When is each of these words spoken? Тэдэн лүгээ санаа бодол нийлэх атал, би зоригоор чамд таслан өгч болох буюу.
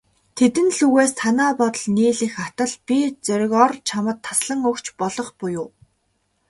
Тэдэн 0.37 0.67
лүгээ 0.77 1.07
санаа 1.19 1.51
бодол 1.59 1.85
нийлэх 1.95 2.35
атал, 2.45 2.73
би 2.85 2.97
зоригоор 3.25 3.73
чамд 3.87 4.17
таслан 4.25 4.59
өгч 4.69 4.85
болох 4.99 5.29
буюу. 5.39 5.69